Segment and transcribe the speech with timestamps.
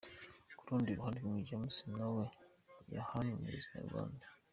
[0.57, 2.23] Ku rundi ruhande King James nawe
[2.95, 4.25] yahamirije Inyarwanda.